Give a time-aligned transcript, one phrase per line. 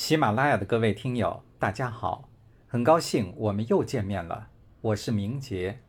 [0.00, 2.30] 喜马拉雅的各位听友，大家好，
[2.66, 4.48] 很高兴我们又见面了。
[4.80, 5.80] 我是明杰，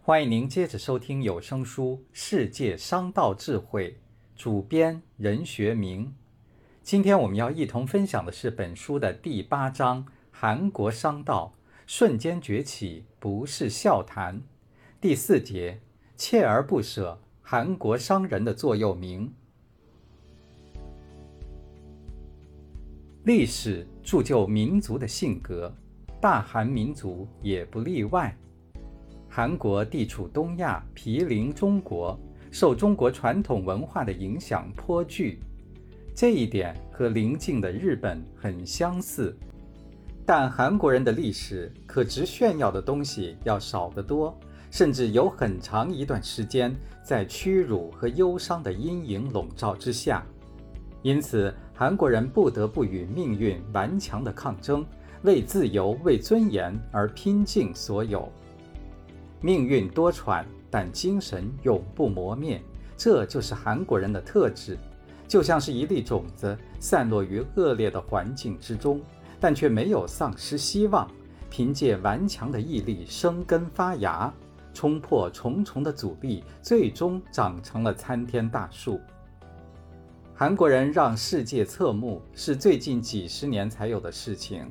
[0.00, 3.90] 欢迎您接着收听有声书《世界商道智慧》，
[4.34, 6.14] 主编任学明。
[6.82, 11.52] 今天我们要一同分享的是本书的第八章：韩国商道
[11.86, 14.40] 瞬间崛起不是笑谈。
[14.98, 15.82] 第四节：
[16.16, 19.34] 锲而不舍，韩国商人的座右铭。
[23.28, 25.70] 历史铸就民族的性格，
[26.18, 28.34] 大韩民族也不例外。
[29.28, 32.18] 韩国地处东亚，毗邻中国，
[32.50, 35.40] 受中国传统文化的影响颇巨，
[36.14, 39.36] 这一点和邻近的日本很相似。
[40.24, 44.34] 但韩国人的历史可值炫耀的东西要少得多，
[44.70, 50.24] 甚至有很长一段时间在屈辱和忧伤的阴影笼罩之下。
[51.02, 54.84] 因此，韩国人不得不与命运顽强的抗争，
[55.22, 58.28] 为自由、为尊严而拼尽所有。
[59.40, 62.60] 命运多舛，但精神永不磨灭，
[62.96, 64.76] 这就是韩国人的特质。
[65.28, 69.00] 就像是一粒种子，散落于恶劣的环境之中，
[69.38, 71.08] 但却没有丧失希望，
[71.48, 74.34] 凭借顽强的毅力生根发芽，
[74.74, 79.00] 冲破重重的阻力，最终长成了参天大树。
[80.40, 84.70] 韩国人让世界侧目是最近几十年才有的事情。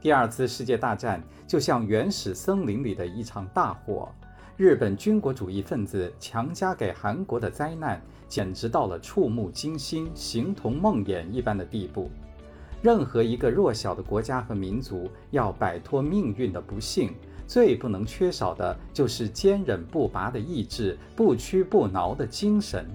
[0.00, 4.08] 第二次世界大战就像原始森林里的一场大火，
[4.56, 12.08] 日本军国主义分子强加给韩国的灾难，简直到了触目惊心、形同梦魇一般的地步。
[12.80, 17.12] 任何一个弱小的国家和民族要摆脱命运的不幸，
[17.44, 22.86] 最不能缺少的就是坚韧不拔的意志、不屈不挠的精神。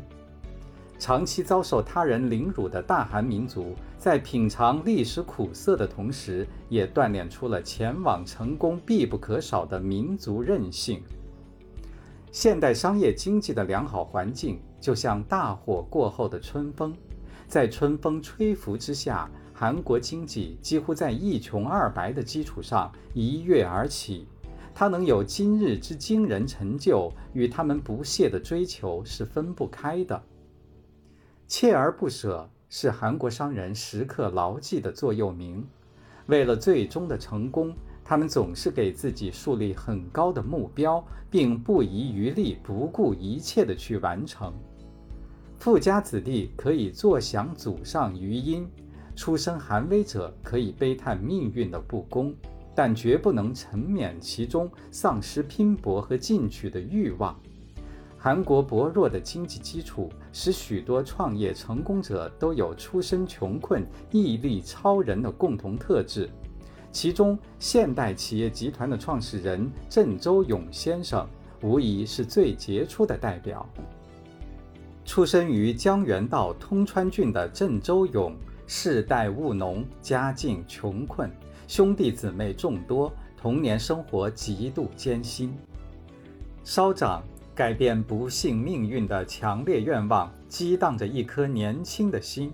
[0.99, 11.01] 长期遭受他人凌辱的大韩民族，在品尝历史苦涩的同时，也锻炼出了前往成功必不可少的民族韧性。
[12.31, 16.95] 现代商业经济的良好环境，就像大火过后的春风，
[17.47, 24.27] 在春风吹拂之下，韩国经济几乎在一穷二白的基础上一跃而起。
[24.73, 30.21] 它能有今日之惊人成就，与他们不懈的追求是分不开的。
[31.47, 35.65] 锲而不舍是韩国商人时刻牢记的座右铭。
[36.25, 44.53] 为了最终的成功，他们总是给自己树立很高的目标，并不遗余力、不顾一切地去完成。
[45.57, 48.67] 富家子弟可以坐享祖上余荫，
[49.15, 52.35] 出身寒微者可以悲叹命运的不公，
[52.75, 57.39] 但绝不能沉湎其中，丧失拼搏和进取的欲望。
[58.19, 66.27] 韩国薄弱的经济基础使许多创业成功者都有出身穷困、毅力超人的共同特质。
[66.91, 71.27] 其中，现代企业集团的创始人郑周永先生
[71.61, 73.63] 无疑是最杰出的代表。
[75.05, 78.35] 出生于江原道通川郡的郑周永，
[78.65, 81.31] 世代务农，家境穷困，
[81.67, 85.55] 兄弟姊妹众多，童年生活极度艰辛。
[86.63, 87.23] 稍长。
[87.57, 92.53] 改变不幸命运的强烈愿望激荡着一颗年轻的心，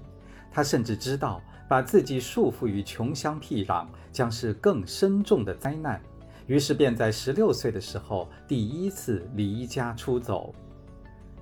[0.50, 6.02] 他甚至知道把自己束缚于穷乡僻壤将是更深重的灾难，
[6.48, 10.56] 于是便在十六岁的时候第一次离家出走。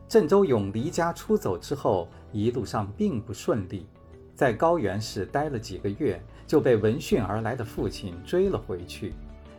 [0.07, 3.85] 郑周永离家出走之后，一路上并不顺利，
[4.33, 9.13] 在高原市待了几个月，就被闻讯而来的父亲追了回去。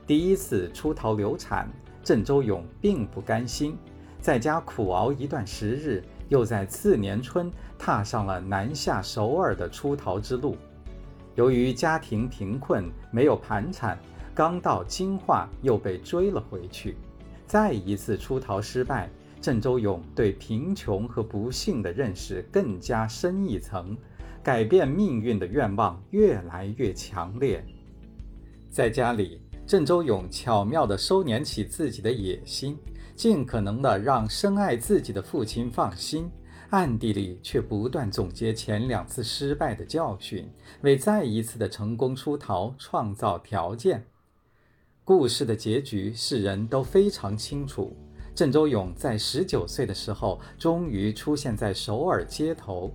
[0.09, 1.71] 第一次出逃流产，
[2.03, 3.79] 郑周永并不甘心。
[4.23, 10.57] 在家苦熬一段时日，又在次年春踏上了南下首尔的出逃之路。
[11.35, 13.99] 由于家庭贫困，没有盘缠，
[14.33, 16.97] 刚到金化又被追了回去。
[17.49, 19.11] 再一次出逃失败，
[19.41, 23.97] 郑周永对贫穷和不幸的认识更加深一层，
[24.41, 27.65] 改变命运的愿望越来越强烈。
[28.71, 32.79] 在家里，郑周永巧妙地收敛起自己的野心。
[33.15, 36.31] 尽可能的让深爱自己的父亲放心，
[36.71, 40.51] 暗地里却不断总结前两次失败的教训，
[40.81, 44.05] 为再一次的成功出逃创造条件。
[45.05, 47.97] 故事的结局世人都非常清楚。
[48.35, 52.91] 郑周永在十九岁的时候，终于出现在首尔街头，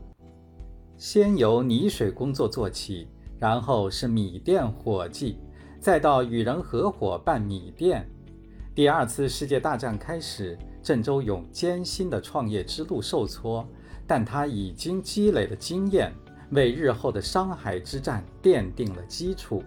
[0.97, 5.37] 先由泥水工作做起，然后是米店伙计，
[5.79, 8.09] 再到与人合伙办米店。
[8.77, 13.67] 第二次世界大战开始，郑周永艰辛的创业之路受挫，
[14.05, 16.13] 但他已经积累了经验，
[16.51, 19.63] 为日后的商海之战奠定了基础。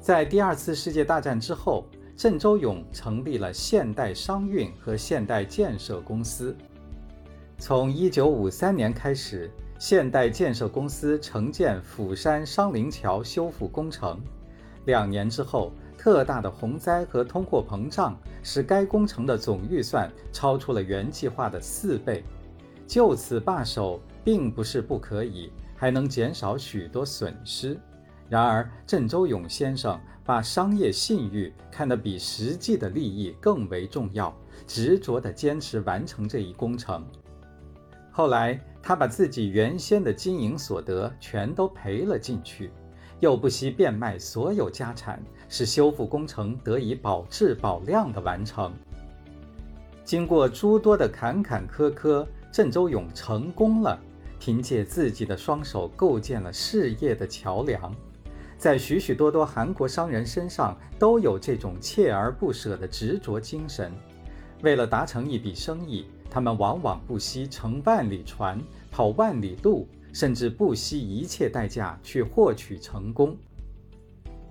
[0.00, 1.84] 在第二次世界大战之后，
[2.16, 6.56] 郑周永成立了现代商运和现代建设公司。
[7.58, 14.18] 从1953年开始，现代建设公司承建釜山商林桥修复工程。
[14.86, 22.22] 两年之后，特大的洪灾和通货膨胀使该工程的总预算超出了原计划的四倍。
[22.86, 27.76] 就此罢手，并不是不可以，还能减少许多损失。
[28.28, 34.32] 然而，郑周永先生把商业信誉看得比实际的利益更为重要，
[34.66, 37.04] 执着地坚持完成这一工程。
[38.10, 42.70] 后来，他把自己原先的经营所得全都赔了进去，
[43.20, 48.72] 又不惜变卖所有家产，使修复工程得以保质保量的完成。
[50.04, 52.26] 经过诸多的坎坎坷坷。
[52.52, 54.00] 郑周永成功了，
[54.40, 57.94] 凭借自己的双手构建了事业的桥梁，
[58.56, 63.92] 在许许多多韩国商人身上都有这种锲而不舍的执着精神。
[64.62, 68.58] 为了达成一笔生意，他们往往不惜乘万里船、
[68.90, 69.86] 跑万里路，
[70.16, 73.36] 甚至不惜一切代价去获取成功。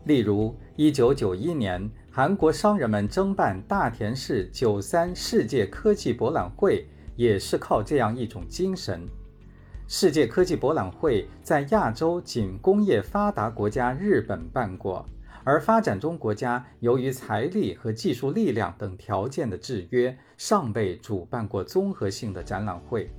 [0.04, 6.86] 例如，1991年，韩国商人们争办大田市九三世界科技博览会。
[7.18, 9.08] 也是靠这样一种精神。
[9.88, 15.06] 世界科技博览会在亚洲仅工业发达国家日本办过，
[15.46, 23.10] 而发展中国家由于财力和技术力量等条件的制约，尚未主办过综合性的展览会。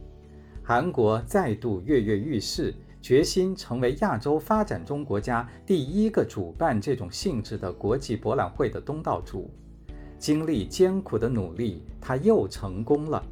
[0.69, 9.49] 韩国再度跃跃欲试，决心成为亚洲发展中国家第一个主办这种性质的国际博览会的东道主。
[10.19, 13.25] 经历艰苦的努力，他又成功了。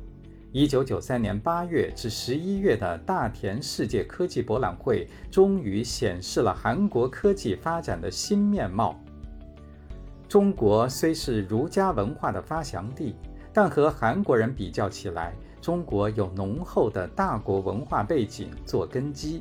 [0.52, 8.94] 一九九三年八月至十一月的大田世界科技博览会，终于显示了韩国科技发展的新面貌。
[10.28, 13.16] 中国虽是儒家文化的发祥地，
[13.52, 15.34] 但和韩国人比较起来，
[15.64, 19.40] 中国有浓厚的大国文化背景做根基，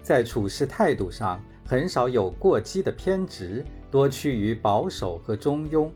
[0.00, 5.90] 在处事态度上很少有过激的偏执，多趋于保守和中庸。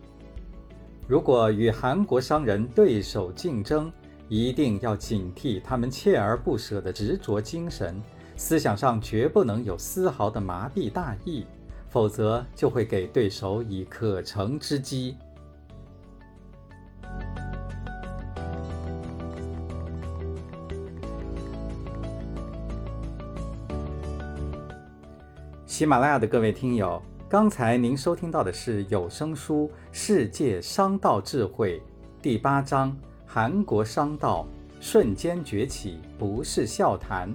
[1.06, 3.88] 如果与韩国商人对手竞争，
[4.28, 8.02] 一定要警惕他们锲而不舍的执着精神，
[8.34, 11.46] 思想上绝不能有丝毫的麻痹大意，
[11.88, 15.16] 否则就会给对手以可乘之机。
[25.76, 31.78] 喜马拉雅的各位听友，刚才您收听到的是有声书《世界商道智慧》
[32.22, 32.96] 第八章。
[33.26, 34.46] 韩国商道
[34.80, 37.30] 瞬间崛起，不是笑谈。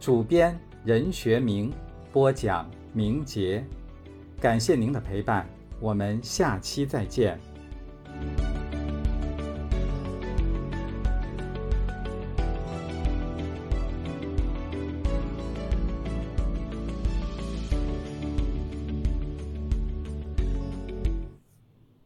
[0.00, 1.72] 主编任学明，
[2.10, 3.64] 播讲明杰。
[4.40, 5.48] 感谢您的陪伴，
[5.78, 7.38] 我们下期再见。